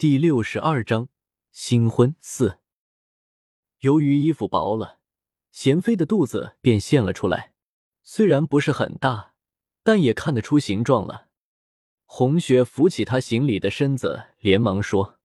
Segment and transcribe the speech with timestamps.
[0.00, 1.10] 第六十二章
[1.50, 2.60] 新婚四。
[3.80, 4.98] 由于衣服薄了，
[5.50, 7.52] 贤妃的肚子便现了出来，
[8.02, 9.34] 虽然不是很大，
[9.82, 11.28] 但也看得出形状了。
[12.06, 15.18] 红雪扶起她行礼的身子，连忙说：“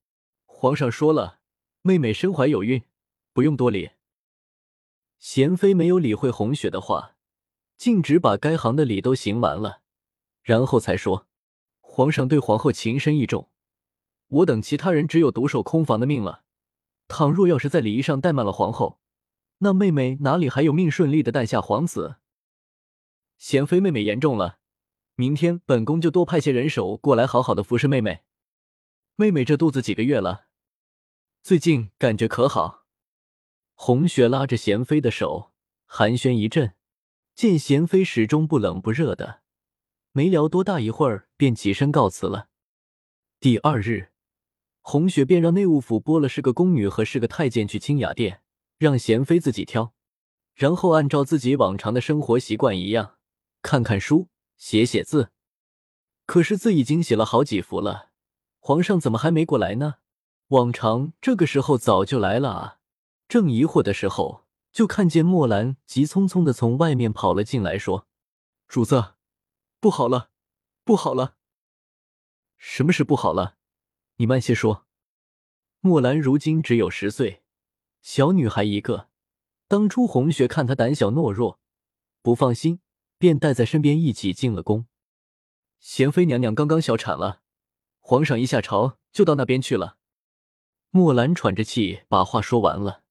[0.44, 1.40] 皇上说了，
[1.82, 2.84] 妹妹身怀有孕，
[3.32, 3.92] 不用多礼。”
[5.18, 7.16] 贤妃没有理会红雪的话，
[7.78, 9.84] 径直把该行的礼都行完了，
[10.42, 11.30] 然后才说
[11.80, 13.50] ：“皇上对皇后情深意重，
[14.28, 16.44] 我等其他人只有独守空房的命了。
[17.08, 19.00] 倘若要是在礼仪上怠慢了皇后，
[19.60, 22.16] 那妹妹哪里还有命顺利的诞下皇子？
[23.38, 24.60] 贤妃妹妹言重了，
[25.16, 28.24] 明天本宫就多派些人手过来，好好的服侍妹妹。
[29.16, 30.48] 妹妹这肚子几个月了？
[31.44, 32.86] 最近感觉可好？”
[33.78, 35.52] 红雪拉着贤妃的手，
[35.86, 36.74] 寒暄一阵，
[37.36, 39.42] 见贤妃始终不冷不热的，
[40.12, 42.48] 没聊多大一会儿，便起身告辞了。
[43.40, 44.12] 第二日，
[44.88, 48.44] 红雪便让内务府拨了是个宫女和是个太监去清雅殿，
[48.78, 49.96] 让贤妃自己挑，
[50.54, 53.16] 然后按照自己往常的生活习惯一样，
[53.64, 54.28] 看看书，
[54.58, 55.32] 写写字。
[56.28, 58.12] 可是字已经写了好几幅了，
[58.60, 59.96] 皇上怎么还没过来呢？
[60.50, 62.78] 往常这个时候早就来了啊！
[63.28, 68.06] 正疑惑的时候，就看见墨兰急匆匆的从外面跑了进来，说
[68.70, 69.16] ：“主子，
[69.80, 70.30] 不好了，
[70.84, 71.38] 不好了！
[72.60, 73.56] 什么事不好了？
[74.18, 74.86] 你慢些说。”
[75.82, 77.44] 墨兰如今只有十岁，
[78.02, 79.10] 小女孩一个。
[79.68, 81.60] 当初红雪看她胆小懦弱，
[82.22, 82.80] 不放心，
[83.18, 84.88] 便带在身边一起进了宫。
[85.80, 87.42] 贤妃娘娘刚刚小产了，
[88.00, 89.98] 皇上一下朝就到那边去了。
[90.90, 93.04] 墨兰喘着气把话说完了。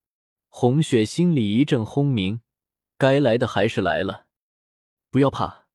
[0.48, 2.40] 红雪心里一阵轰鸣，
[2.96, 4.26] 该来的还是来了。
[5.10, 5.66] 不要怕，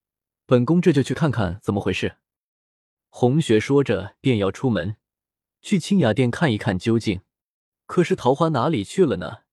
[0.45, 2.17] 本宫这就去看看怎么回事。
[3.09, 4.97] 红雪说着，便要出门
[5.61, 7.21] 去清雅殿看一看究竟。
[7.85, 9.43] 可是桃花哪里去了呢？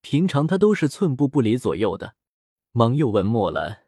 [0.00, 2.14] 平常她都是寸步不离左右的。
[2.72, 3.86] 忙又问墨兰：“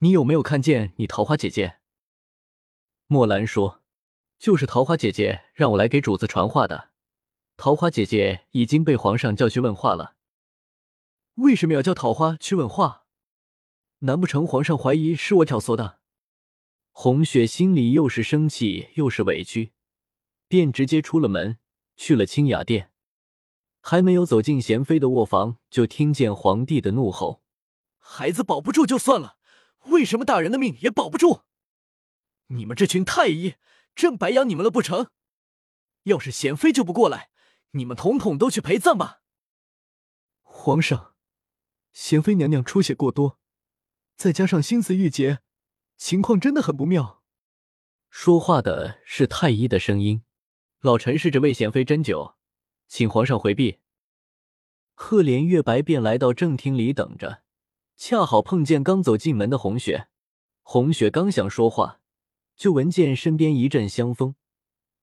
[0.00, 1.78] 你有没有看见你桃花姐姐？”
[3.06, 3.82] 墨兰说
[4.36, 6.90] ：“就是桃花姐姐让我来给主子传话的。
[7.56, 10.16] 桃花姐姐已经被皇上叫去问话了。”
[11.36, 13.04] 为什么要叫桃花去问话？
[14.00, 16.00] 难不成皇上怀疑是我挑唆的？
[16.90, 19.72] 红雪心里又是生气又是委屈，
[20.48, 21.58] 便直接出了门
[21.96, 22.92] 去了清雅殿。
[23.80, 27.42] 还没有走进贤妃的卧房，就听见皇帝的怒吼
[27.98, 29.38] ：“孩子保不住就算了，
[29.84, 31.42] 为什么大人的命也保不住？
[32.48, 33.54] 你们这群太医，
[33.94, 35.10] 朕白养你们了不成？
[36.02, 37.30] 要是贤妃救不过来，
[37.70, 39.22] 你们统统都去陪葬吧！”
[40.42, 41.14] 皇上。
[41.92, 43.38] 贤妃娘娘出血过多，
[44.16, 45.38] 再加上心思郁结，
[45.96, 47.22] 情况真的很不妙。
[48.10, 50.22] 说话的是太医的声音。
[50.86, 52.34] 老臣试着为贤妃针灸，
[52.86, 53.78] 请皇上回避。
[54.94, 57.42] 赫连月白便来到正厅里等着，
[57.96, 60.06] 恰好碰见刚走进门的红雪。
[60.62, 61.98] 红雪刚想说话，
[62.54, 64.36] 就闻见身边一阵香风，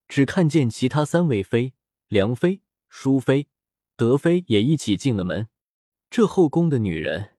[0.08, 1.74] 只看见其他三位妃
[2.08, 3.48] 梁妃、淑妃、
[3.94, 5.48] 德妃也一起进了门。
[6.08, 7.32] 这后宫的女人，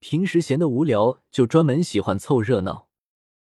[0.00, 2.85] 平时闲得无聊，就专门喜欢凑热闹。